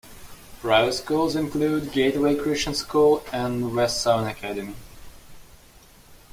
Private 0.61 0.93
schools 0.93 1.35
include 1.35 1.91
Gateway 1.91 2.35
Christian 2.35 2.73
School 2.73 3.23
and 3.31 3.75
West 3.75 4.01
Sound 4.01 4.27
Academy. 4.27 4.73